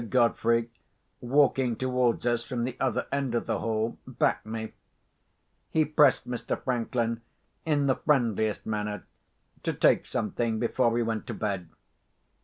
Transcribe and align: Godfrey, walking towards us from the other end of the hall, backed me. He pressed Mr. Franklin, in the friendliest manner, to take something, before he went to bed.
Godfrey, 0.09 0.67
walking 1.19 1.75
towards 1.75 2.25
us 2.25 2.43
from 2.43 2.63
the 2.63 2.75
other 2.79 3.05
end 3.11 3.35
of 3.35 3.45
the 3.45 3.59
hall, 3.59 3.99
backed 4.07 4.47
me. 4.47 4.73
He 5.69 5.85
pressed 5.85 6.27
Mr. 6.27 6.59
Franklin, 6.59 7.21
in 7.67 7.85
the 7.85 7.95
friendliest 7.97 8.65
manner, 8.65 9.05
to 9.61 9.73
take 9.73 10.07
something, 10.07 10.57
before 10.57 10.97
he 10.97 11.03
went 11.03 11.27
to 11.27 11.35
bed. 11.35 11.69